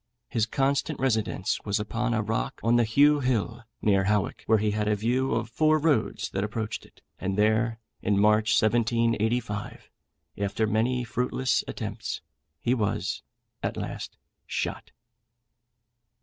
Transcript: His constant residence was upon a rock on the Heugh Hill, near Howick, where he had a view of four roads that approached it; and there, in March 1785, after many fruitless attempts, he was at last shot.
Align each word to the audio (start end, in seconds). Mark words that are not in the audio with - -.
His 0.29 0.47
constant 0.47 0.99
residence 0.99 1.59
was 1.63 1.79
upon 1.79 2.15
a 2.15 2.23
rock 2.23 2.59
on 2.63 2.75
the 2.75 2.83
Heugh 2.85 3.19
Hill, 3.19 3.61
near 3.83 4.05
Howick, 4.05 4.41
where 4.47 4.57
he 4.57 4.71
had 4.71 4.87
a 4.87 4.95
view 4.95 5.31
of 5.35 5.47
four 5.47 5.77
roads 5.77 6.31
that 6.31 6.43
approached 6.43 6.87
it; 6.87 7.03
and 7.19 7.37
there, 7.37 7.77
in 8.01 8.17
March 8.19 8.59
1785, 8.59 9.91
after 10.39 10.65
many 10.65 11.03
fruitless 11.03 11.63
attempts, 11.67 12.21
he 12.59 12.73
was 12.73 13.21
at 13.61 13.77
last 13.77 14.17
shot. 14.47 14.89